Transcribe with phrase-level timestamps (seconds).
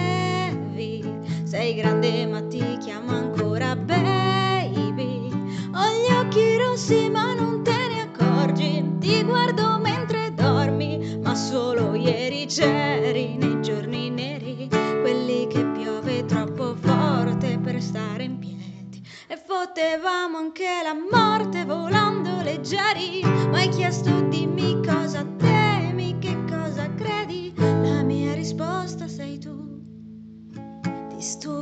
[0.00, 1.04] mi devi,
[1.44, 5.30] sei grande ma ti chiamo ancora baby.
[5.72, 11.94] Ho gli occhi rossi ma non te ne accorgi, ti guardo mentre dormi, ma solo
[11.94, 19.02] ieri c'eri nei giorni neri, quelli che piove troppo forte per stare in piedi.
[19.28, 25.39] E potevamo anche la morte volando leggeri, ma hai chiesto dimmi cosa temi,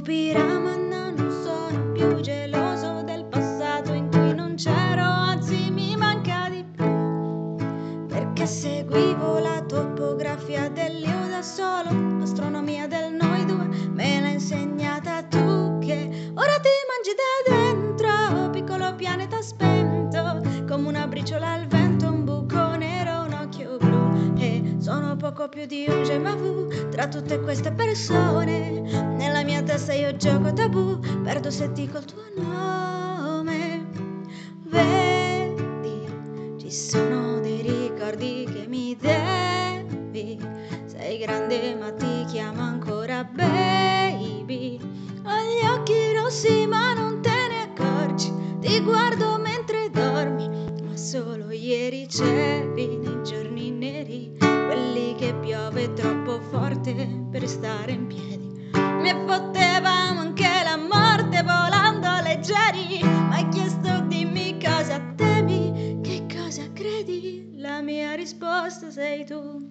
[0.09, 5.95] stupirà ma no, non sono più geloso del passato in cui non c'ero, anzi mi
[5.97, 8.06] manca di più.
[8.06, 15.79] Perché seguivo la topografia dell'io da solo, l'astronomia del noi due, me l'ha insegnata tu
[15.81, 22.25] che ora ti mangi da dentro, piccolo pianeta spento, come una briciola al vento, un
[22.25, 24.33] buco nero, un occhio blu.
[24.39, 29.08] E sono poco più di un m'avoue tra tutte queste persone.
[30.08, 33.86] Io gioco tabù, perdo se dico il tuo nome.
[34.63, 36.08] Vedi,
[36.58, 40.41] ci sono dei ricordi che mi devi.
[40.86, 44.80] Sei grande ma ti chiamo ancora baby.
[45.24, 48.33] Ho gli occhi rossi ma non te ne accorgi.
[48.61, 50.48] Ti guardo mentre dormi,
[50.89, 57.27] ma solo ieri c'eri nei giorni neri, quelli che piove troppo forte
[68.78, 69.68] risposta sei tu.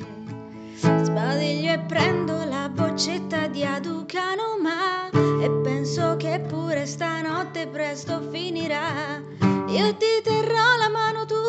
[0.77, 5.09] Sbadiglio e prendo la boccetta di Aducano ma
[5.43, 9.23] e penso che pure stanotte presto finirà.
[9.69, 11.40] Io ti terrò la mano, tu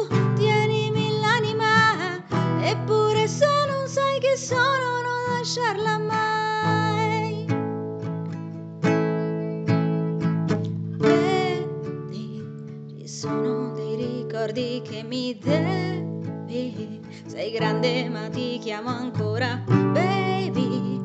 [13.21, 16.99] sono dei ricordi che mi devi.
[17.27, 20.99] Sei grande ma ti chiamo ancora baby.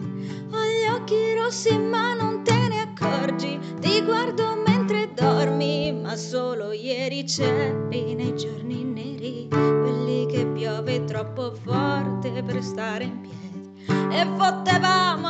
[0.50, 3.58] Ho gli occhi rossi ma non te ne accorgi.
[3.80, 11.52] Ti guardo mentre dormi, ma solo ieri c'eri nei giorni neri, quelli che piove troppo
[11.64, 13.74] forte per stare in piedi.
[14.10, 15.25] E fottevamo